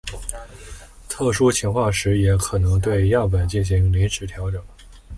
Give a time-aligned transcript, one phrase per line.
[1.07, 4.59] 特殊情况时也可能对样本进行临时调整。